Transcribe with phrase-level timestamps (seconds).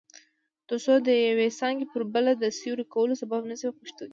[0.67, 4.09] ترڅو د یوې څانګې پر بله د سیوري کولو سبب نشي په پښتو کې.